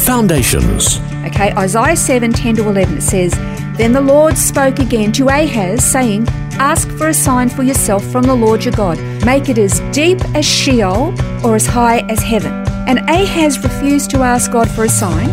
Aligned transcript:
Foundations. 0.00 0.98
Okay, 1.26 1.52
Isaiah 1.52 1.96
7 1.96 2.32
10 2.32 2.56
to 2.56 2.68
11, 2.68 2.98
it 2.98 3.02
says, 3.02 3.32
Then 3.76 3.92
the 3.92 4.00
Lord 4.00 4.36
spoke 4.36 4.78
again 4.78 5.12
to 5.12 5.28
Ahaz, 5.28 5.84
saying, 5.84 6.26
Ask 6.52 6.88
for 6.92 7.08
a 7.08 7.14
sign 7.14 7.48
for 7.48 7.62
yourself 7.62 8.04
from 8.04 8.22
the 8.24 8.34
Lord 8.34 8.64
your 8.64 8.72
God. 8.74 8.98
Make 9.24 9.48
it 9.48 9.58
as 9.58 9.80
deep 9.92 10.18
as 10.34 10.44
Sheol 10.44 11.14
or 11.44 11.54
as 11.54 11.66
high 11.66 11.98
as 12.08 12.20
heaven. 12.20 12.52
And 12.88 12.98
Ahaz 13.10 13.62
refused 13.62 14.10
to 14.10 14.22
ask 14.22 14.50
God 14.50 14.70
for 14.70 14.84
a 14.84 14.88
sign. 14.88 15.28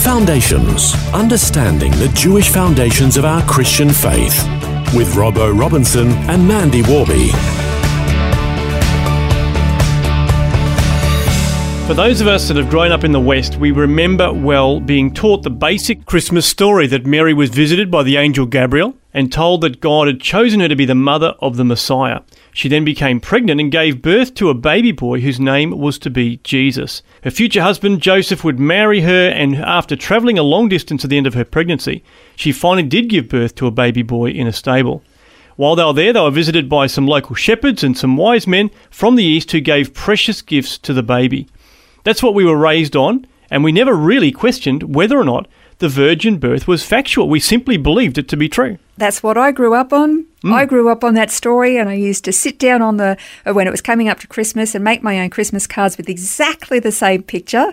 Foundations. 0.00 0.94
Understanding 1.14 1.92
the 1.92 2.08
Jewish 2.14 2.50
foundations 2.50 3.16
of 3.16 3.24
our 3.24 3.42
Christian 3.42 3.90
faith. 3.90 4.36
With 4.94 5.14
Robbo 5.14 5.58
Robinson 5.58 6.08
and 6.28 6.46
Mandy 6.46 6.82
Warby. 6.82 7.30
For 11.86 11.92
those 11.92 12.22
of 12.22 12.26
us 12.26 12.48
that 12.48 12.56
have 12.56 12.70
grown 12.70 12.92
up 12.92 13.04
in 13.04 13.12
the 13.12 13.20
West, 13.20 13.56
we 13.56 13.70
remember 13.70 14.32
well 14.32 14.80
being 14.80 15.12
taught 15.12 15.42
the 15.42 15.50
basic 15.50 16.06
Christmas 16.06 16.46
story 16.46 16.86
that 16.86 17.04
Mary 17.04 17.34
was 17.34 17.50
visited 17.50 17.90
by 17.90 18.02
the 18.02 18.16
angel 18.16 18.46
Gabriel 18.46 18.94
and 19.12 19.30
told 19.30 19.60
that 19.60 19.82
God 19.82 20.06
had 20.06 20.18
chosen 20.18 20.60
her 20.60 20.68
to 20.68 20.76
be 20.76 20.86
the 20.86 20.94
mother 20.94 21.34
of 21.40 21.58
the 21.58 21.64
Messiah. 21.64 22.20
She 22.54 22.70
then 22.70 22.86
became 22.86 23.20
pregnant 23.20 23.60
and 23.60 23.70
gave 23.70 24.00
birth 24.00 24.32
to 24.36 24.48
a 24.48 24.54
baby 24.54 24.92
boy 24.92 25.20
whose 25.20 25.38
name 25.38 25.78
was 25.78 25.98
to 25.98 26.10
be 26.10 26.38
Jesus. 26.38 27.02
Her 27.22 27.30
future 27.30 27.60
husband, 27.60 28.00
Joseph, 28.00 28.44
would 28.44 28.58
marry 28.58 29.02
her, 29.02 29.28
and 29.28 29.56
after 29.56 29.94
travelling 29.94 30.38
a 30.38 30.42
long 30.42 30.70
distance 30.70 31.04
at 31.04 31.10
the 31.10 31.18
end 31.18 31.26
of 31.26 31.34
her 31.34 31.44
pregnancy, 31.44 32.02
she 32.34 32.50
finally 32.50 32.88
did 32.88 33.10
give 33.10 33.28
birth 33.28 33.54
to 33.56 33.66
a 33.66 33.70
baby 33.70 34.02
boy 34.02 34.30
in 34.30 34.46
a 34.46 34.54
stable. 34.54 35.02
While 35.56 35.76
they 35.76 35.84
were 35.84 35.92
there, 35.92 36.12
they 36.14 36.20
were 36.20 36.30
visited 36.30 36.68
by 36.68 36.86
some 36.86 37.06
local 37.06 37.36
shepherds 37.36 37.84
and 37.84 37.96
some 37.96 38.16
wise 38.16 38.46
men 38.46 38.70
from 38.90 39.16
the 39.16 39.22
east 39.22 39.52
who 39.52 39.60
gave 39.60 39.94
precious 39.94 40.40
gifts 40.40 40.78
to 40.78 40.92
the 40.92 41.02
baby. 41.02 41.46
That's 42.04 42.22
what 42.22 42.34
we 42.34 42.44
were 42.44 42.56
raised 42.56 42.94
on, 42.96 43.26
and 43.50 43.64
we 43.64 43.72
never 43.72 43.94
really 43.94 44.30
questioned 44.32 44.94
whether 44.94 45.18
or 45.18 45.24
not 45.24 45.48
the 45.78 45.88
virgin 45.88 46.38
birth 46.38 46.68
was 46.68 46.84
factual. 46.84 47.28
We 47.28 47.40
simply 47.40 47.76
believed 47.76 48.16
it 48.16 48.28
to 48.28 48.36
be 48.36 48.48
true. 48.48 48.78
That's 48.96 49.22
what 49.22 49.36
I 49.36 49.50
grew 49.50 49.74
up 49.74 49.92
on. 49.92 50.26
I 50.44 50.66
grew 50.66 50.90
up 50.90 51.02
on 51.02 51.14
that 51.14 51.30
story, 51.30 51.78
and 51.78 51.88
I 51.88 51.94
used 51.94 52.24
to 52.26 52.32
sit 52.32 52.58
down 52.58 52.82
on 52.82 52.98
the 52.98 53.16
uh, 53.46 53.54
when 53.54 53.66
it 53.66 53.70
was 53.70 53.80
coming 53.80 54.08
up 54.08 54.20
to 54.20 54.26
Christmas 54.28 54.74
and 54.74 54.84
make 54.84 55.02
my 55.02 55.18
own 55.20 55.30
Christmas 55.30 55.66
cards 55.66 55.96
with 55.96 56.08
exactly 56.08 56.78
the 56.78 56.92
same 56.92 57.22
picture: 57.22 57.72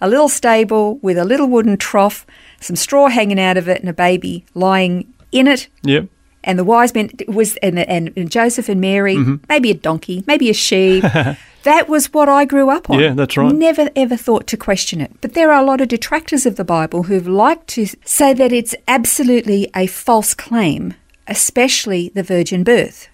a 0.00 0.08
little 0.08 0.28
stable 0.30 0.96
with 1.02 1.18
a 1.18 1.24
little 1.26 1.46
wooden 1.46 1.76
trough, 1.76 2.26
some 2.60 2.74
straw 2.74 3.08
hanging 3.08 3.38
out 3.38 3.56
of 3.58 3.68
it, 3.68 3.80
and 3.80 3.88
a 3.90 3.92
baby 3.92 4.44
lying 4.54 5.12
in 5.30 5.46
it. 5.46 5.68
Yep. 5.82 6.08
And 6.42 6.58
the 6.58 6.64
wise 6.64 6.94
men 6.94 7.10
was 7.28 7.56
and, 7.58 7.78
and, 7.80 8.12
and 8.16 8.30
Joseph 8.30 8.68
and 8.70 8.80
Mary, 8.80 9.16
Mm-hmm. 9.16 9.44
maybe 9.48 9.70
a 9.70 9.74
donkey, 9.74 10.24
maybe 10.26 10.48
a 10.48 10.54
sheep. 10.54 11.04
that 11.66 11.88
was 11.88 12.12
what 12.12 12.28
I 12.28 12.44
grew 12.44 12.70
up 12.70 12.88
on. 12.88 13.00
Yeah, 13.00 13.12
that's 13.12 13.36
right. 13.36 13.52
Never 13.52 13.90
ever 13.96 14.16
thought 14.16 14.46
to 14.46 14.56
question 14.56 15.00
it. 15.00 15.12
But 15.20 15.34
there 15.34 15.52
are 15.52 15.60
a 15.60 15.66
lot 15.66 15.80
of 15.80 15.88
detractors 15.88 16.46
of 16.46 16.54
the 16.54 16.64
Bible 16.64 17.04
who've 17.04 17.26
liked 17.26 17.66
to 17.70 17.86
say 18.04 18.32
that 18.34 18.52
it's 18.52 18.74
absolutely 18.86 19.68
a 19.74 19.88
false 19.88 20.32
claim, 20.32 20.94
especially 21.26 22.10
the 22.14 22.22
virgin 22.22 22.62
birth. 22.62 23.08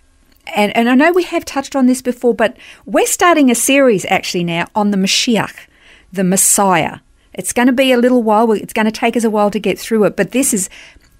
And, 0.54 0.76
and 0.76 0.90
I 0.90 0.94
know 0.94 1.12
we 1.12 1.22
have 1.24 1.46
touched 1.46 1.74
on 1.74 1.86
this 1.86 2.02
before, 2.02 2.34
but 2.34 2.56
we're 2.84 3.06
starting 3.06 3.50
a 3.50 3.54
series 3.54 4.04
actually 4.10 4.44
now 4.44 4.66
on 4.74 4.90
the 4.90 4.98
Mashiach, 4.98 5.66
the 6.12 6.24
Messiah. 6.24 6.98
It's 7.32 7.54
going 7.54 7.68
to 7.68 7.72
be 7.72 7.90
a 7.90 7.96
little 7.96 8.22
while. 8.22 8.52
It's 8.52 8.74
going 8.74 8.84
to 8.84 8.92
take 8.92 9.16
us 9.16 9.24
a 9.24 9.30
while 9.30 9.50
to 9.50 9.58
get 9.58 9.78
through 9.78 10.04
it, 10.04 10.14
but 10.14 10.32
this 10.32 10.52
is 10.52 10.68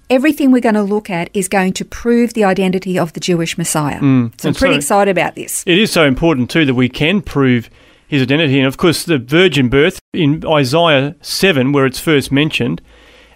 everything 0.09 0.51
we're 0.51 0.61
going 0.61 0.75
to 0.75 0.83
look 0.83 1.09
at 1.09 1.29
is 1.33 1.47
going 1.47 1.73
to 1.73 1.85
prove 1.85 2.33
the 2.33 2.43
identity 2.43 2.97
of 2.99 3.13
the 3.13 3.19
Jewish 3.19 3.57
Messiah. 3.57 3.99
Mm, 3.99 4.39
so 4.39 4.49
I'm 4.49 4.55
pretty 4.55 4.75
so- 4.75 4.77
excited 4.77 5.11
about 5.11 5.35
this. 5.35 5.63
It 5.65 5.77
is 5.77 5.91
so 5.91 6.05
important, 6.05 6.49
too, 6.49 6.65
that 6.65 6.73
we 6.75 6.89
can 6.89 7.21
prove 7.21 7.69
his 8.07 8.21
identity. 8.21 8.59
And 8.59 8.67
of 8.67 8.77
course, 8.77 9.03
the 9.05 9.17
virgin 9.17 9.69
birth 9.69 9.99
in 10.13 10.43
Isaiah 10.45 11.15
7, 11.21 11.71
where 11.71 11.85
it's 11.85 11.99
first 11.99 12.31
mentioned, 12.31 12.81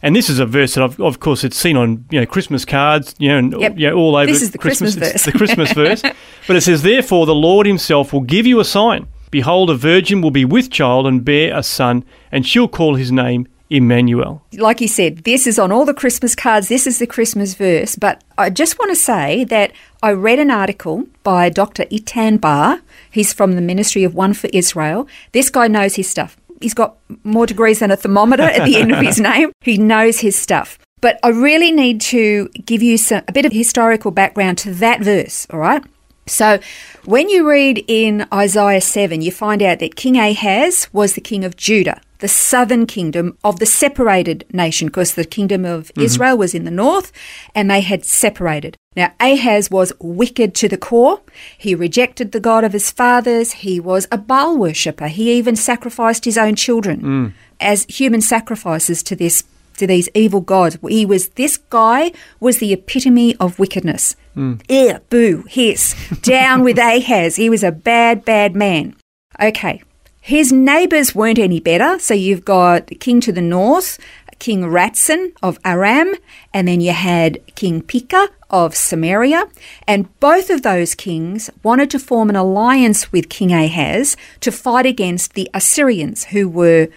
and 0.03 0.15
this 0.15 0.29
is 0.29 0.37
a 0.37 0.45
verse 0.45 0.75
that, 0.75 0.83
I've, 0.83 0.99
of 0.99 1.19
course, 1.19 1.43
it's 1.43 1.57
seen 1.57 1.75
on 1.75 2.05
you 2.11 2.19
know 2.19 2.25
Christmas 2.27 2.65
cards, 2.65 3.15
you 3.17 3.29
know, 3.29 3.37
and 3.39 3.59
Yep. 3.59 3.73
you 3.79 3.89
know, 3.89 3.95
all 3.95 4.15
over. 4.15 4.27
This 4.27 4.43
is 4.43 4.51
the 4.51 4.59
Christmas 4.59 4.95
It's 4.95 5.11
verse. 5.13 5.25
the 5.25 5.31
Christmas 5.31 5.71
verse. 5.73 6.03
But 6.45 6.55
it 6.55 6.61
says, 6.61 6.83
"Therefore, 6.83 7.25
the 7.25 7.33
Lord 7.33 7.65
Himself 7.65 8.13
will 8.13 8.21
give 8.21 8.45
you 8.45 8.59
a 8.59 8.65
sign. 8.65 9.07
Behold, 9.31 9.71
a 9.71 9.75
virgin 9.75 10.21
will 10.21 10.29
be 10.31 10.45
with 10.45 10.69
child 10.69 11.07
and 11.07 11.25
bear 11.25 11.57
a 11.57 11.63
son, 11.63 12.05
and 12.31 12.45
she'll 12.45 12.67
call 12.67 12.93
his 12.95 13.11
name 13.11 13.47
Emmanuel." 13.69 14.41
like 14.53 14.81
you 14.81 14.87
said, 14.87 15.23
this 15.23 15.47
is 15.47 15.59
on 15.59 15.71
all 15.71 15.85
the 15.85 15.93
Christmas 15.93 16.35
cards. 16.35 16.67
This 16.67 16.87
is 16.87 16.99
the 16.99 17.07
Christmas 17.07 17.53
verse. 17.53 17.95
But 17.95 18.23
I 18.37 18.49
just 18.49 18.79
want 18.79 18.91
to 18.91 18.95
say 18.95 19.43
that 19.45 19.71
I 20.01 20.11
read 20.11 20.39
an 20.39 20.51
article 20.51 21.07
by 21.23 21.49
Dr. 21.49 21.85
Eitan 21.85 22.39
Bar. 22.39 22.81
He's 23.11 23.33
from 23.33 23.53
the 23.53 23.61
Ministry 23.61 24.03
of 24.03 24.15
One 24.15 24.33
for 24.33 24.49
Israel. 24.53 25.07
This 25.31 25.49
guy 25.49 25.67
knows 25.67 25.95
his 25.95 26.09
stuff. 26.09 26.37
He's 26.61 26.73
got 26.73 26.97
more 27.23 27.45
degrees 27.45 27.79
than 27.79 27.91
a 27.91 27.97
thermometer 27.97 28.43
at 28.43 28.65
the 28.65 28.77
end 28.77 28.91
of 28.91 28.99
his 28.99 29.19
name. 29.31 29.51
He 29.61 29.77
knows 29.77 30.19
his 30.19 30.35
stuff. 30.35 30.79
But 30.99 31.19
I 31.23 31.29
really 31.29 31.71
need 31.71 32.01
to 32.01 32.49
give 32.65 32.81
you 32.81 32.97
some, 32.97 33.21
a 33.27 33.31
bit 33.31 33.45
of 33.45 33.51
historical 33.51 34.11
background 34.11 34.57
to 34.59 34.73
that 34.75 35.01
verse, 35.01 35.45
all 35.51 35.59
right? 35.59 35.83
So, 36.25 36.59
when 37.05 37.29
you 37.29 37.47
read 37.47 37.85
in 37.87 38.27
Isaiah 38.33 38.81
7, 38.81 39.21
you 39.21 39.31
find 39.31 39.61
out 39.61 39.79
that 39.79 39.95
King 39.95 40.17
Ahaz 40.17 40.89
was 40.91 41.13
the 41.13 41.21
king 41.21 41.45
of 41.45 41.55
Judah, 41.55 42.01
the 42.19 42.27
southern 42.27 42.85
kingdom 42.85 43.37
of 43.43 43.59
the 43.59 43.65
separated 43.65 44.45
nation, 44.51 44.87
because 44.87 45.13
the 45.13 45.25
kingdom 45.25 45.65
of 45.65 45.87
mm-hmm. 45.87 46.01
Israel 46.01 46.37
was 46.37 46.53
in 46.53 46.65
the 46.65 46.71
north 46.71 47.11
and 47.53 47.69
they 47.69 47.81
had 47.81 48.05
separated. 48.05 48.77
Now, 48.95 49.13
Ahaz 49.19 49.69
was 49.69 49.93
wicked 49.99 50.55
to 50.55 50.67
the 50.67 50.77
core. 50.77 51.21
He 51.57 51.75
rejected 51.75 52.31
the 52.31 52.39
God 52.39 52.63
of 52.63 52.73
his 52.73 52.89
fathers. 52.89 53.51
He 53.51 53.79
was 53.79 54.07
a 54.11 54.17
Baal 54.17 54.57
worshipper. 54.57 55.07
He 55.07 55.33
even 55.33 55.55
sacrificed 55.55 56.25
his 56.25 56.37
own 56.37 56.55
children 56.55 57.01
mm. 57.01 57.33
as 57.59 57.85
human 57.85 58.21
sacrifices 58.21 59.03
to 59.03 59.15
this 59.15 59.43
to 59.77 59.85
these 59.85 60.09
evil 60.13 60.41
gods. 60.41 60.77
He 60.87 61.05
was 61.05 61.29
this 61.29 61.57
guy 61.57 62.11
was 62.39 62.57
the 62.57 62.73
epitome 62.73 63.35
of 63.35 63.59
wickedness. 63.59 64.15
Mm. 64.35 64.61
Ew, 64.69 64.99
boo, 65.09 65.43
hiss, 65.47 65.95
down 66.21 66.63
with 66.63 66.77
Ahaz. 66.79 67.35
He 67.35 67.49
was 67.49 67.63
a 67.63 67.71
bad, 67.71 68.25
bad 68.25 68.55
man. 68.55 68.95
Okay, 69.39 69.83
his 70.27 70.51
neighbours 70.51 71.15
weren't 71.15 71.39
any 71.39 71.61
better. 71.61 71.97
So 71.99 72.13
you've 72.13 72.43
got 72.43 72.91
king 72.99 73.21
to 73.21 73.31
the 73.31 73.41
north, 73.41 73.97
King 74.39 74.63
Ratson 74.63 75.31
of 75.41 75.57
Aram, 75.63 76.15
and 76.53 76.67
then 76.67 76.81
you 76.81 76.91
had 76.91 77.39
King 77.55 77.81
Pekah 77.81 78.27
of 78.49 78.75
Samaria. 78.75 79.45
And 79.87 80.19
both 80.19 80.49
of 80.49 80.63
those 80.63 80.95
kings 80.95 81.49
wanted 81.63 81.89
to 81.91 81.99
form 81.99 82.29
an 82.29 82.35
alliance 82.35 83.09
with 83.09 83.29
King 83.29 83.53
Ahaz 83.53 84.17
to 84.41 84.51
fight 84.51 84.85
against 84.85 85.33
the 85.33 85.49
Assyrians, 85.53 86.25
who 86.25 86.49
were 86.49 86.89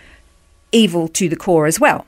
evil 0.72 1.06
to 1.06 1.28
the 1.28 1.36
core 1.36 1.66
as 1.66 1.78
well. 1.78 2.06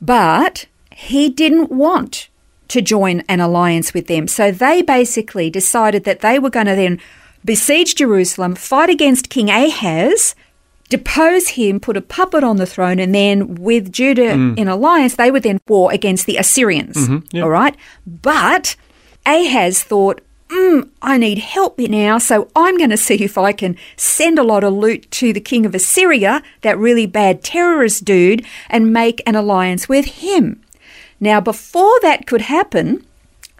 But 0.00 0.64
he 0.90 1.28
didn't 1.28 1.70
want 1.70 2.30
to 2.68 2.80
join 2.80 3.20
an 3.28 3.40
alliance 3.40 3.92
with 3.92 4.06
them. 4.06 4.26
So 4.26 4.50
they 4.50 4.80
basically 4.80 5.50
decided 5.50 6.04
that 6.04 6.20
they 6.20 6.38
were 6.38 6.48
going 6.48 6.66
to 6.66 6.74
then 6.74 6.98
besiege 7.44 7.94
Jerusalem, 7.94 8.54
fight 8.54 8.90
against 8.90 9.30
King 9.30 9.50
Ahaz, 9.50 10.34
depose 10.88 11.48
him, 11.50 11.80
put 11.80 11.96
a 11.96 12.00
puppet 12.02 12.42
on 12.44 12.56
the 12.56 12.66
throne, 12.66 12.98
and 12.98 13.14
then 13.14 13.54
with 13.54 13.92
Judah 13.92 14.32
in 14.56 14.68
alliance, 14.68 15.16
they 15.16 15.30
would 15.30 15.42
then 15.42 15.60
war 15.68 15.92
against 15.92 16.26
the 16.26 16.36
Assyrians. 16.36 17.08
yeah. 17.30 17.42
All 17.42 17.50
right. 17.50 17.76
But 18.06 18.76
Ahaz 19.24 19.82
thought, 19.84 20.20
mm, 20.48 20.88
I 21.00 21.16
need 21.16 21.38
help 21.38 21.78
now, 21.78 22.18
so 22.18 22.48
I'm 22.56 22.76
going 22.76 22.90
to 22.90 22.96
see 22.96 23.22
if 23.22 23.38
I 23.38 23.52
can 23.52 23.76
send 23.96 24.38
a 24.38 24.42
lot 24.42 24.64
of 24.64 24.72
loot 24.74 25.08
to 25.12 25.32
the 25.32 25.40
king 25.40 25.64
of 25.64 25.74
Assyria, 25.74 26.42
that 26.62 26.76
really 26.76 27.06
bad 27.06 27.44
terrorist 27.44 28.04
dude, 28.04 28.44
and 28.68 28.92
make 28.92 29.22
an 29.26 29.36
alliance 29.36 29.88
with 29.88 30.06
him. 30.06 30.60
Now, 31.20 31.40
before 31.40 32.00
that 32.00 32.26
could 32.26 32.42
happen, 32.42 33.06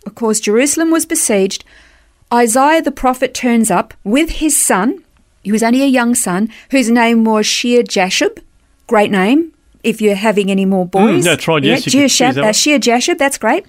of 0.06 0.14
course, 0.14 0.40
Jerusalem 0.40 0.90
was 0.90 1.06
besieged. 1.06 1.62
Isaiah 2.32 2.82
the 2.82 2.92
prophet 2.92 3.34
turns 3.34 3.70
up 3.70 3.94
with 4.04 4.30
his 4.30 4.56
son. 4.56 5.02
He 5.42 5.52
was 5.52 5.62
only 5.62 5.82
a 5.82 5.86
young 5.86 6.14
son, 6.14 6.48
whose 6.70 6.90
name 6.90 7.24
was 7.24 7.46
Shear 7.46 7.82
Jashub. 7.82 8.42
Great 8.86 9.10
name. 9.10 9.52
If 9.82 10.02
you're 10.02 10.14
having 10.14 10.50
any 10.50 10.66
more 10.66 10.84
boys, 10.84 11.24
that's 11.24 11.48
right, 11.48 11.62
yes, 11.64 11.84
could 11.84 11.92
that 11.92 12.38
uh. 12.38 12.52
Shear 12.52 12.78
Jashub. 12.78 13.16
That's 13.16 13.38
great. 13.38 13.64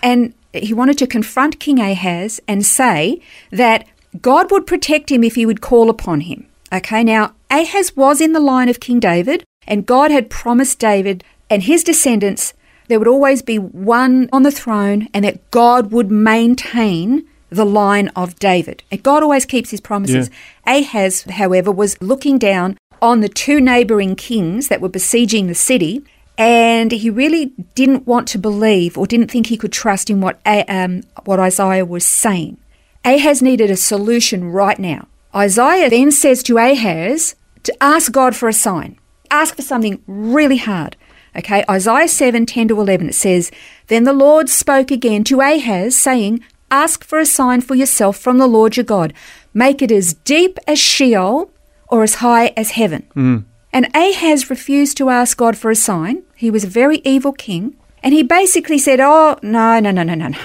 And 0.00 0.32
he 0.52 0.72
wanted 0.72 0.96
to 0.98 1.06
confront 1.08 1.58
King 1.58 1.80
Ahaz 1.80 2.40
and 2.46 2.64
say 2.64 3.20
that 3.50 3.86
God 4.22 4.52
would 4.52 4.66
protect 4.66 5.10
him 5.10 5.24
if 5.24 5.34
he 5.34 5.44
would 5.44 5.60
call 5.60 5.90
upon 5.90 6.20
him. 6.20 6.46
Okay, 6.72 7.02
now 7.02 7.34
Ahaz 7.50 7.96
was 7.96 8.20
in 8.20 8.32
the 8.32 8.40
line 8.40 8.68
of 8.68 8.78
King 8.78 9.00
David. 9.00 9.44
And 9.66 9.84
God 9.84 10.10
had 10.10 10.30
promised 10.30 10.78
David 10.78 11.24
and 11.50 11.64
his 11.64 11.82
descendants 11.82 12.54
there 12.88 12.98
would 13.00 13.08
always 13.08 13.42
be 13.42 13.58
one 13.58 14.28
on 14.32 14.44
the 14.44 14.52
throne 14.52 15.08
and 15.12 15.24
that 15.24 15.50
God 15.50 15.90
would 15.90 16.10
maintain 16.10 17.26
the 17.50 17.66
line 17.66 18.08
of 18.08 18.38
David. 18.38 18.82
And 18.90 19.02
God 19.02 19.22
always 19.22 19.46
keeps 19.46 19.70
his 19.70 19.80
promises. 19.80 20.30
Ahaz, 20.66 21.22
however, 21.22 21.70
was 21.70 22.00
looking 22.02 22.38
down 22.38 22.76
on 23.00 23.20
the 23.20 23.28
two 23.28 23.60
neighboring 23.60 24.16
kings 24.16 24.68
that 24.68 24.80
were 24.80 24.88
besieging 24.88 25.46
the 25.46 25.54
city, 25.54 26.02
and 26.38 26.92
he 26.92 27.08
really 27.10 27.46
didn't 27.74 28.06
want 28.06 28.28
to 28.28 28.38
believe 28.38 28.98
or 28.98 29.06
didn't 29.06 29.30
think 29.30 29.46
he 29.46 29.56
could 29.56 29.72
trust 29.72 30.10
in 30.10 30.20
what, 30.20 30.40
um, 30.46 31.02
what 31.24 31.40
Isaiah 31.40 31.84
was 31.84 32.04
saying. 32.04 32.58
Ahaz 33.04 33.40
needed 33.40 33.70
a 33.70 33.76
solution 33.76 34.50
right 34.50 34.78
now. 34.78 35.06
Isaiah 35.34 35.90
then 35.90 36.10
says 36.10 36.42
to 36.44 36.58
Ahaz 36.58 37.36
to 37.62 37.82
ask 37.82 38.10
God 38.12 38.34
for 38.34 38.48
a 38.48 38.52
sign, 38.52 38.98
ask 39.30 39.54
for 39.56 39.62
something 39.62 40.02
really 40.06 40.56
hard. 40.56 40.96
Okay, 41.36 41.64
Isaiah 41.68 42.08
7 42.08 42.46
10 42.46 42.68
to 42.68 42.80
11, 42.80 43.10
it 43.10 43.14
says, 43.14 43.50
Then 43.88 44.04
the 44.04 44.14
Lord 44.14 44.48
spoke 44.48 44.90
again 44.90 45.22
to 45.24 45.40
Ahaz, 45.40 45.96
saying, 45.96 46.42
Ask 46.70 47.04
for 47.04 47.18
a 47.18 47.26
sign 47.26 47.60
for 47.60 47.74
yourself 47.74 48.16
from 48.16 48.38
the 48.38 48.46
Lord 48.46 48.76
your 48.76 48.84
God. 48.84 49.12
Make 49.54 49.82
it 49.82 49.92
as 49.92 50.14
deep 50.14 50.58
as 50.66 50.78
Sheol 50.78 51.50
or 51.88 52.02
as 52.02 52.16
high 52.16 52.52
as 52.56 52.72
heaven. 52.72 53.02
Hmm. 53.14 53.38
And 53.72 53.88
Ahaz 53.94 54.50
refused 54.50 54.96
to 54.96 55.10
ask 55.10 55.36
God 55.36 55.56
for 55.56 55.70
a 55.70 55.76
sign. 55.76 56.22
He 56.34 56.50
was 56.50 56.64
a 56.64 56.68
very 56.68 56.98
evil 57.04 57.32
king. 57.32 57.76
And 58.02 58.14
he 58.14 58.22
basically 58.22 58.78
said, 58.78 59.00
Oh, 59.00 59.38
no, 59.42 59.80
no, 59.80 59.90
no, 59.90 60.02
no, 60.02 60.14
no, 60.14 60.28
no. 60.28 60.38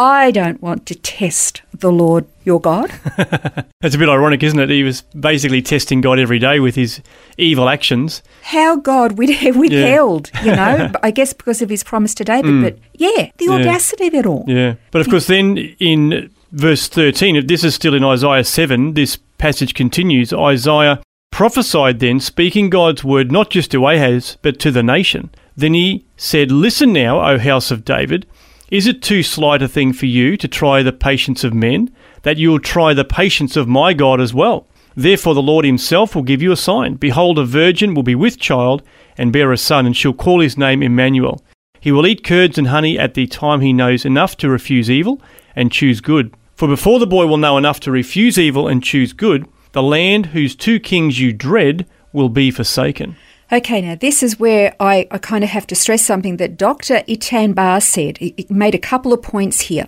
I 0.00 0.30
don't 0.30 0.62
want 0.62 0.86
to 0.86 0.94
test 0.94 1.60
the 1.78 1.92
Lord 1.92 2.24
your 2.42 2.58
God. 2.60 2.90
It's 3.82 3.94
a 3.94 3.98
bit 3.98 4.10
ironic, 4.10 4.42
isn't 4.42 4.58
it? 4.60 4.68
He 4.68 4.82
was 4.82 5.00
basically 5.18 5.62
testing 5.62 6.02
God 6.02 6.18
every 6.18 6.38
day 6.38 6.60
with 6.60 6.74
his 6.74 7.00
evil 7.38 7.66
actions. 7.66 8.22
How 8.42 8.76
God 8.76 9.16
with- 9.16 9.30
withheld, 9.56 10.30
you 10.44 10.54
know, 10.54 10.92
I 11.02 11.10
guess 11.10 11.32
because 11.32 11.62
of 11.62 11.70
his 11.70 11.82
promise 11.82 12.14
to 12.16 12.24
David. 12.24 12.50
Mm. 12.50 12.62
But 12.62 12.78
yeah, 12.92 13.30
the 13.38 13.48
audacity 13.48 14.08
of 14.08 14.14
it 14.14 14.26
all. 14.26 14.44
Yeah. 14.46 14.74
But 14.90 15.00
of 15.00 15.08
course, 15.08 15.28
then 15.28 15.56
in 15.78 16.30
verse 16.52 16.88
13, 16.88 17.36
if 17.36 17.46
this 17.46 17.64
is 17.64 17.74
still 17.74 17.94
in 17.94 18.04
Isaiah 18.04 18.44
7, 18.44 18.92
this 18.92 19.16
passage 19.38 19.72
continues 19.72 20.30
Isaiah 20.34 21.00
prophesied 21.30 22.00
then, 22.00 22.20
speaking 22.20 22.68
God's 22.68 23.02
word 23.02 23.32
not 23.32 23.48
just 23.48 23.70
to 23.70 23.86
Ahaz, 23.86 24.36
but 24.42 24.58
to 24.58 24.70
the 24.70 24.82
nation. 24.82 25.30
Then 25.56 25.72
he 25.72 26.04
said, 26.18 26.52
Listen 26.52 26.92
now, 26.92 27.20
O 27.26 27.38
house 27.38 27.70
of 27.70 27.86
David. 27.86 28.26
Is 28.70 28.86
it 28.86 29.02
too 29.02 29.24
slight 29.24 29.62
a 29.62 29.68
thing 29.68 29.92
for 29.92 30.06
you 30.06 30.36
to 30.36 30.46
try 30.46 30.82
the 30.82 30.92
patience 30.92 31.42
of 31.42 31.52
men, 31.52 31.90
that 32.22 32.36
you 32.36 32.50
will 32.50 32.60
try 32.60 32.94
the 32.94 33.04
patience 33.04 33.56
of 33.56 33.66
my 33.66 33.92
God 33.92 34.20
as 34.20 34.32
well? 34.32 34.68
Therefore 34.94 35.34
the 35.34 35.42
Lord 35.42 35.64
himself 35.64 36.14
will 36.14 36.22
give 36.22 36.40
you 36.40 36.52
a 36.52 36.56
sign. 36.56 36.94
Behold, 36.94 37.40
a 37.40 37.44
virgin 37.44 37.94
will 37.94 38.04
be 38.04 38.14
with 38.14 38.38
child, 38.38 38.84
and 39.18 39.32
bear 39.32 39.50
a 39.50 39.56
son, 39.56 39.86
and 39.86 39.96
shall 39.96 40.12
call 40.12 40.38
his 40.40 40.56
name 40.56 40.84
Emmanuel. 40.84 41.44
He 41.80 41.90
will 41.90 42.06
eat 42.06 42.22
curds 42.22 42.58
and 42.58 42.68
honey 42.68 42.96
at 42.96 43.14
the 43.14 43.26
time 43.26 43.60
he 43.60 43.72
knows 43.72 44.04
enough 44.04 44.36
to 44.36 44.48
refuse 44.48 44.88
evil 44.88 45.20
and 45.56 45.72
choose 45.72 46.00
good. 46.00 46.32
For 46.54 46.68
before 46.68 47.00
the 47.00 47.08
boy 47.08 47.26
will 47.26 47.38
know 47.38 47.58
enough 47.58 47.80
to 47.80 47.90
refuse 47.90 48.38
evil 48.38 48.68
and 48.68 48.84
choose 48.84 49.12
good, 49.12 49.48
the 49.72 49.82
land 49.82 50.26
whose 50.26 50.54
two 50.54 50.78
kings 50.78 51.18
you 51.18 51.32
dread 51.32 51.88
will 52.12 52.28
be 52.28 52.52
forsaken. 52.52 53.16
Okay, 53.52 53.80
now 53.80 53.96
this 53.96 54.22
is 54.22 54.38
where 54.38 54.76
I, 54.78 55.08
I 55.10 55.18
kind 55.18 55.42
of 55.42 55.50
have 55.50 55.66
to 55.68 55.74
stress 55.74 56.04
something 56.04 56.36
that 56.36 56.56
Dr. 56.56 57.02
Eitan 57.08 57.54
Bar 57.54 57.80
said. 57.80 58.18
He, 58.18 58.34
he 58.36 58.46
made 58.48 58.74
a 58.74 58.78
couple 58.78 59.12
of 59.12 59.22
points 59.22 59.62
here. 59.62 59.86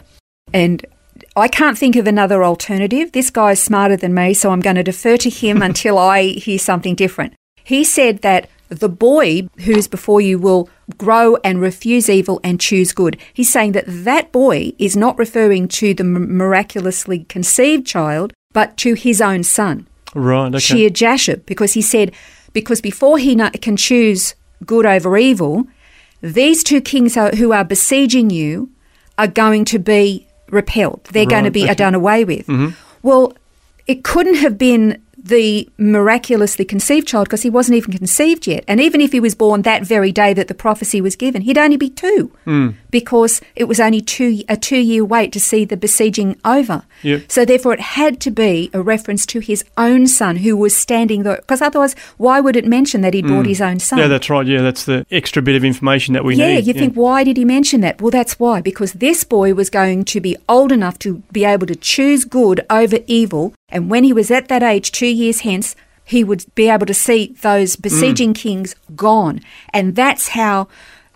And 0.53 0.85
I 1.37 1.49
can't 1.49 1.79
think 1.79 1.95
of 1.95 2.07
another 2.07 2.43
alternative. 2.43 3.13
This 3.13 3.31
guy's 3.31 3.63
smarter 3.63 3.97
than 3.97 4.15
me, 4.15 4.35
so 4.35 4.51
I'm 4.51 4.61
going 4.61 4.77
to 4.77 4.83
defer 4.83 5.17
to 5.19 5.31
him 5.31 5.63
until 5.69 5.97
I 5.97 6.25
hear 6.25 6.59
something 6.59 6.95
different. 6.95 7.35
He 7.63 7.85
said 7.85 8.23
that 8.23 8.49
the 8.69 8.89
boy 8.89 9.49
who's 9.65 9.87
before 9.87 10.21
you 10.21 10.39
will 10.39 10.69
grow 10.97 11.37
and 11.45 11.61
refuse 11.61 12.09
evil 12.09 12.41
and 12.43 12.61
choose 12.61 12.93
good. 12.93 13.19
He's 13.33 13.53
saying 13.53 13.73
that 13.73 13.85
that 13.87 14.33
boy 14.33 14.73
is 14.79 14.97
not 14.97 15.19
referring 15.19 15.69
to 15.69 15.95
the 15.95 16.05
m- 16.05 16.37
miraculously 16.37 17.25
conceived 17.25 17.87
child, 17.87 18.33
but 18.53 18.77
to 18.79 18.95
his 18.95 19.21
own 19.21 19.45
son. 19.45 19.87
Right, 20.15 20.49
okay. 20.49 20.59
Shear 20.59 20.91
Jashub, 20.91 21.47
because 21.47 21.75
he 21.75 21.83
said, 21.83 22.13
because 22.53 22.81
before 22.81 23.19
he 23.19 23.37
can 23.37 23.77
choose 23.77 24.35
good 24.65 24.87
over 24.87 25.17
evil, 25.17 25.67
these 26.21 26.63
two 26.63 26.81
kings 26.81 27.17
are, 27.17 27.31
who 27.31 27.53
are 27.53 27.65
besieging 27.65 28.31
you 28.31 28.71
are 29.19 29.27
going 29.27 29.65
to 29.67 29.79
be 29.79 30.27
repelled. 30.49 31.05
They're 31.13 31.27
going 31.27 31.45
to 31.45 31.51
be 31.51 31.65
okay. 31.65 31.75
done 31.75 31.95
away 31.95 32.25
with. 32.25 32.47
Mm-hmm. 32.47 32.71
Well, 33.03 33.35
it 33.87 34.05
couldn't 34.05 34.37
have 34.37 34.57
been 34.57 35.02
the 35.23 35.69
miraculously 35.79 36.65
conceived 36.65 37.07
child 37.07 37.29
because 37.29 37.43
he 37.43 37.51
wasn't 37.51 37.77
even 37.77 37.93
conceived 37.97 38.47
yet. 38.47 38.65
And 38.67 38.81
even 38.81 39.01
if 39.01 39.13
he 39.13 39.21
was 39.21 39.35
born 39.35 39.63
that 39.63 39.83
very 39.85 40.11
day 40.13 40.35
that 40.35 40.49
the 40.49 40.55
prophecy 40.55 41.01
was 41.01 41.17
given, 41.17 41.43
he'd 41.43 41.59
only 41.59 41.77
be 41.77 41.89
two 41.91 42.33
Hmm. 42.45 42.71
because 42.91 43.41
it 43.55 43.65
was 43.65 43.79
only 43.79 44.01
two 44.01 44.43
a 44.49 44.57
two 44.57 44.79
year 44.79 45.05
wait 45.05 45.33
to 45.33 45.41
see 45.41 45.65
the 45.65 45.77
besieging 45.77 46.37
over. 46.45 46.83
Yep. 47.03 47.25
So 47.29 47.45
therefore, 47.45 47.75
it 47.75 47.81
had 47.81 48.21
to 48.21 48.31
be 48.31 48.71
a 48.73 48.83
reference 48.83 49.27
to 49.27 49.41
his 49.41 49.65
own 49.77 50.07
son 50.07 50.37
who 50.37 50.57
was 50.57 50.75
standing 50.75 51.23
there. 51.23 51.37
Because 51.37 51.63
otherwise, 51.63 51.95
why 52.17 52.41
would 52.41 52.57
it 52.57 52.67
mention 52.67 53.01
that 53.03 53.15
he'd 53.15 53.27
brought 53.27 53.47
his 53.47 53.61
own 53.61 53.79
son? 53.79 53.99
Hmm. 53.99 54.03
Yeah, 54.03 54.09
that's 54.09 54.29
right. 54.31 54.47
Yeah, 54.47 54.63
that's 54.63 54.85
the 54.85 55.07
extra 55.11 55.43
bit 55.43 55.57
of 55.57 55.65
information 55.65 56.15
that 56.15 56.25
we 56.25 56.35
need. 56.35 56.53
Yeah, 56.53 56.59
you 56.59 56.73
think, 56.73 56.95
why 56.95 57.25
did 57.25 57.37
he 57.37 57.45
mention 57.45 57.81
that? 57.83 58.01
Well, 58.01 58.11
that's 58.11 58.39
why, 58.39 58.61
because 58.61 58.93
this 58.95 59.25
boy 59.25 59.55
was 59.55 59.71
going 59.71 60.05
to 60.07 60.21
be 60.21 60.37
old 60.49 60.73
enough 60.73 60.99
to 61.01 61.23
be 61.33 61.45
able 61.45 61.67
to 61.67 61.77
choose 61.77 62.25
good 62.25 62.65
over 62.71 62.99
evil. 63.07 63.55
And 63.73 63.91
when 63.91 64.05
he 64.05 64.13
was 64.13 64.31
at 64.31 64.49
that 64.49 64.63
age, 64.63 64.93
two 64.93 65.07
years 65.07 65.41
hence, 65.41 65.75
he 66.05 66.23
would 66.23 66.45
be 66.55 66.69
able 66.69 66.87
to 66.87 66.95
see 66.95 67.35
those 67.41 67.77
besieging 67.77 68.35
kings 68.35 68.75
gone. 68.95 69.41
And 69.73 69.97
that's 69.97 70.29
how 70.29 70.69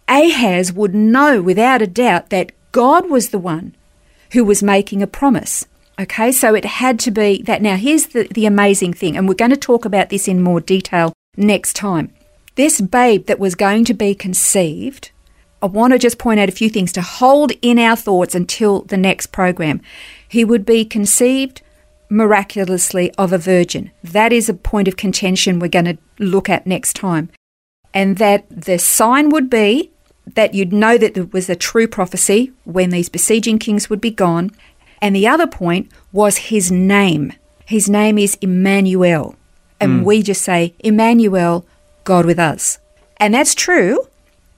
Ahaz 0.09 0.73
would 0.73 0.95
know 0.95 1.43
without 1.43 1.83
a 1.83 1.87
doubt 1.87 2.31
that 2.31 2.53
God 2.73 3.11
was 3.11 3.31
the 3.31 3.39
one 3.39 3.75
who 4.33 4.45
was 4.45 4.63
making 4.63 5.03
a 5.03 5.07
promise. 5.07 5.67
Okay, 5.99 6.31
so 6.31 6.55
it 6.55 6.65
had 6.65 6.99
to 7.01 7.11
be 7.11 7.43
that. 7.43 7.63
Now, 7.63 7.77
here's 7.77 8.09
the, 8.09 8.29
the 8.31 8.47
amazing 8.47 8.93
thing, 8.93 9.17
and 9.17 9.27
we're 9.27 9.35
going 9.35 9.51
to 9.51 9.57
talk 9.57 9.85
about 9.85 10.11
this 10.11 10.29
in 10.29 10.43
more 10.43 10.61
detail 10.61 11.13
next 11.37 11.75
time. 11.75 12.13
This 12.55 12.81
babe 12.81 13.27
that 13.27 13.39
was 13.39 13.55
going 13.55 13.85
to 13.87 13.95
be 13.95 14.15
conceived, 14.15 15.11
I 15.63 15.67
want 15.67 15.95
to 15.95 15.99
just 15.99 16.19
point 16.19 16.39
out 16.39 16.51
a 16.51 16.53
few 16.53 16.69
things 16.69 16.93
to 16.93 17.03
hold 17.03 17.53
in 17.63 17.79
our 17.79 17.97
thoughts 17.97 18.35
until 18.35 18.83
the 18.83 18.97
next 18.99 19.29
program. 19.29 19.81
He 20.29 20.45
would 20.45 20.67
be 20.67 20.85
conceived 20.85 21.63
miraculously 22.09 23.13
of 23.13 23.33
a 23.33 23.39
virgin. 23.39 23.91
That 24.03 24.33
is 24.33 24.49
a 24.49 24.55
point 24.55 24.89
of 24.89 24.97
contention 24.97 25.59
we're 25.59 25.69
going 25.69 25.87
to 25.87 25.99
look 26.19 26.49
at 26.49 26.67
next 26.67 26.95
time. 26.95 27.31
And 27.93 28.19
that 28.19 28.47
the 28.51 28.79
sign 28.79 29.31
would 29.31 29.49
be 29.49 29.91
that 30.35 30.55
you'd 30.55 30.73
know 30.73 30.99
that 30.99 31.17
it 31.17 31.33
was 31.33 31.49
a 31.49 31.57
true 31.57 31.87
prophecy 31.87 32.53
when 32.65 32.91
these 32.91 33.09
besieging 33.09 33.59
kings 33.59 33.89
would 33.89 34.01
be 34.01 34.11
gone. 34.11 34.51
And 35.01 35.15
the 35.15 35.27
other 35.27 35.47
point 35.47 35.91
was 36.13 36.37
his 36.37 36.71
name. 36.71 37.33
His 37.65 37.89
name 37.89 38.19
is 38.19 38.37
Emmanuel. 38.41 39.37
And 39.81 40.01
mm. 40.01 40.05
we 40.05 40.23
just 40.23 40.43
say, 40.43 40.75
Emmanuel, 40.81 41.67
God 42.05 42.27
with 42.27 42.39
us. 42.39 42.79
And 43.19 43.35
that's 43.35 43.55
true. 43.55 44.09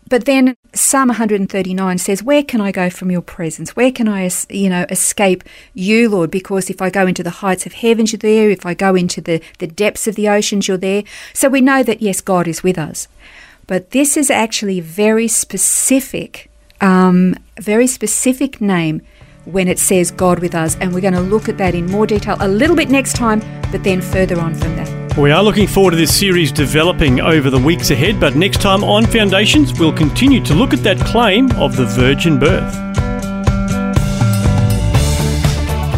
But 0.09 0.25
then 0.25 0.57
Psalm 0.75 1.09
139 1.09 1.99
says, 1.99 2.23
Where 2.23 2.43
can 2.43 2.61
I 2.61 2.73
go 2.73 2.89
from 2.89 3.11
your 3.11 3.21
presence? 3.21 3.77
Where 3.77 3.93
can 3.93 4.09
I, 4.09 4.31
you 4.49 4.71
know, 4.71 4.87
escape 4.89 5.45
you, 5.75 6.09
Lord? 6.09 6.31
Because 6.31 6.71
if 6.71 6.81
I 6.81 6.89
go 6.89 7.07
into 7.07 7.23
the 7.23 7.31
heights 7.31 7.67
of 7.67 7.75
heavens, 7.75 8.13
you're 8.13 8.19
there. 8.19 8.49
If 8.49 8.65
I 8.65 8.75
go 8.75 8.95
into 8.95 9.21
the, 9.21 9.43
the 9.59 9.67
depths 9.67 10.07
of 10.07 10.15
the 10.15 10.29
oceans, 10.29 10.67
you're 10.67 10.79
there. 10.79 11.03
So 11.35 11.49
we 11.49 11.61
know 11.61 11.83
that, 11.83 12.01
yes, 12.01 12.21
God 12.21 12.49
is 12.49 12.63
with 12.63 12.79
us. 12.79 13.09
But 13.67 13.91
this 13.91 14.17
is 14.17 14.31
actually 14.31 14.81
very 14.81 15.29
specific, 15.29 16.51
um, 16.81 17.35
very 17.61 17.87
specific 17.87 18.63
name 18.63 19.03
when 19.45 19.69
it 19.69 19.79
says 19.79 20.11
God 20.11 20.39
with 20.39 20.55
us. 20.55 20.77
And 20.77 20.95
we're 20.95 21.03
going 21.03 21.15
to 21.15 21.21
look 21.21 21.51
at 21.51 21.59
that 21.59 21.75
in 21.75 21.87
more 21.87 22.07
detail 22.07 22.37
a 22.41 22.49
little 22.49 22.77
bit 22.77 22.89
next 22.89 23.15
time, 23.15 23.41
but 23.71 23.85
then 23.85 24.01
further 24.01 24.41
on 24.41 24.55
from 24.55 24.75
that. 24.77 24.98
We 25.19 25.33
are 25.33 25.43
looking 25.43 25.67
forward 25.67 25.91
to 25.91 25.97
this 25.97 26.17
series 26.17 26.53
developing 26.53 27.21
over 27.21 27.51
the 27.51 27.59
weeks 27.59 27.91
ahead, 27.91 28.21
but 28.21 28.37
next 28.37 28.61
time 28.61 28.85
on 28.85 29.05
Foundations, 29.05 29.77
we'll 29.77 29.93
continue 29.93 30.41
to 30.45 30.55
look 30.55 30.73
at 30.73 30.85
that 30.85 30.97
claim 31.01 31.51
of 31.57 31.75
the 31.77 31.87
virgin 31.87 32.39
birth. 32.39 32.73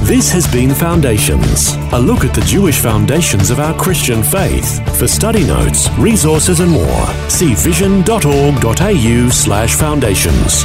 This 0.09 0.33
has 0.33 0.51
been 0.51 0.71
Foundations, 0.71 1.75
a 1.93 1.99
look 2.01 2.25
at 2.25 2.35
the 2.35 2.41
Jewish 2.41 2.81
foundations 2.81 3.51
of 3.51 3.61
our 3.61 3.79
Christian 3.79 4.23
faith. 4.23 4.99
For 4.99 5.07
study 5.07 5.47
notes, 5.47 5.91
resources, 5.99 6.61
and 6.61 6.71
more, 6.71 7.07
see 7.29 7.55
vision.org.au 7.55 9.29
slash 9.29 9.75
foundations. 9.75 10.65